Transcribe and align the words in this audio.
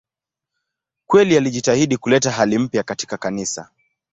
Kweli 1.07 1.37
alijitahidi 1.37 1.97
kuleta 1.97 2.31
hali 2.31 2.57
mpya 2.57 2.83
katika 2.83 3.17
Kanisa. 3.17 3.69